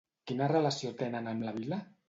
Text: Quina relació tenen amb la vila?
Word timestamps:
Quina 0.31 0.47
relació 0.51 0.95
tenen 1.03 1.31
amb 1.35 1.47
la 1.49 1.57
vila? 1.63 1.83